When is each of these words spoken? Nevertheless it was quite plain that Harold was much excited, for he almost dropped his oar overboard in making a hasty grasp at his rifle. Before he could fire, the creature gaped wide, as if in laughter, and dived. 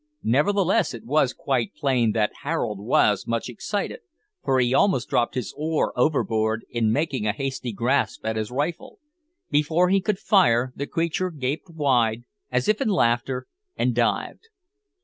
Nevertheless 0.23 0.95
it 0.95 1.05
was 1.05 1.31
quite 1.31 1.75
plain 1.75 2.13
that 2.13 2.31
Harold 2.41 2.79
was 2.79 3.27
much 3.27 3.47
excited, 3.49 3.99
for 4.43 4.59
he 4.59 4.73
almost 4.73 5.09
dropped 5.09 5.35
his 5.35 5.53
oar 5.55 5.93
overboard 5.95 6.65
in 6.71 6.91
making 6.91 7.27
a 7.27 7.33
hasty 7.33 7.71
grasp 7.71 8.25
at 8.25 8.35
his 8.35 8.49
rifle. 8.49 8.97
Before 9.51 9.89
he 9.89 10.01
could 10.01 10.17
fire, 10.17 10.73
the 10.75 10.87
creature 10.87 11.29
gaped 11.29 11.69
wide, 11.69 12.23
as 12.51 12.67
if 12.67 12.81
in 12.81 12.89
laughter, 12.89 13.45
and 13.77 13.93
dived. 13.93 14.47